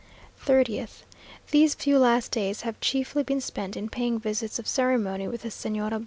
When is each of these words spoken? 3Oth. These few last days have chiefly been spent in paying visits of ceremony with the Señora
3Oth. 0.47 1.03
These 1.51 1.75
few 1.75 1.99
last 1.99 2.31
days 2.31 2.61
have 2.61 2.81
chiefly 2.81 3.21
been 3.21 3.39
spent 3.39 3.77
in 3.77 3.87
paying 3.87 4.17
visits 4.19 4.57
of 4.57 4.67
ceremony 4.67 5.27
with 5.27 5.43
the 5.43 5.49
Señora 5.49 5.99